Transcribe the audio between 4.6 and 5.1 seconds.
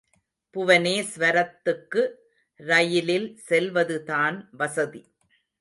வசதி.